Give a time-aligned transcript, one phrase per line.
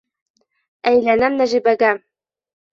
[0.93, 1.95] Әйләнәм Нәжибәгә!